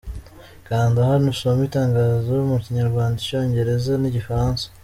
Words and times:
Kanda 0.67 0.99
hano 1.09 1.25
usome 1.33 1.61
itangazo 1.69 2.33
mu 2.49 2.57
Kinyarwanda, 2.63 3.15
icyongereza 3.19 3.91
n’igifaransa. 3.97 4.65